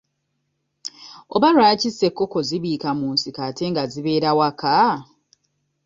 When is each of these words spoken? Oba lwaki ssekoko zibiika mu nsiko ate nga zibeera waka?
Oba 1.35 1.49
lwaki 1.55 1.89
ssekoko 1.91 2.37
zibiika 2.47 2.89
mu 2.99 3.07
nsiko 3.15 3.39
ate 3.49 3.63
nga 3.71 3.83
zibeera 3.91 4.29
waka? 4.39 4.75